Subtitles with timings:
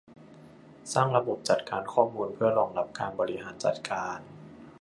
[0.93, 4.19] สร้างระบบจัดการข้อมูลเพื่อรองรับการบริหารจัดการ